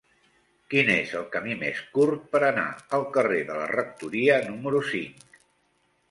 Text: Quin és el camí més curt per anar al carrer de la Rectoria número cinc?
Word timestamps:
Quin 0.73 0.87
és 0.93 1.11
el 1.17 1.25
camí 1.33 1.57
més 1.63 1.81
curt 1.97 2.23
per 2.31 2.41
anar 2.47 2.63
al 2.99 3.05
carrer 3.17 3.41
de 3.49 3.57
la 3.59 3.67
Rectoria 3.73 4.39
número 4.47 4.81
cinc? 4.89 5.37